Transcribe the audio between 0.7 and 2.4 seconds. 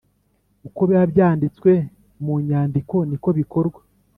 biba byanditswe mu